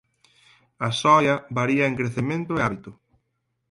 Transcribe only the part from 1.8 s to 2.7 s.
en crecemento e